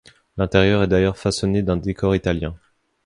[0.35, 2.55] L'intérieur est d'ailleurs façonné d'un décor italien.